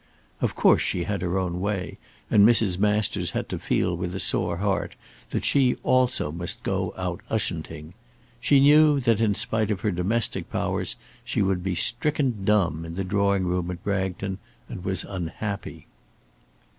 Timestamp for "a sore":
4.15-4.57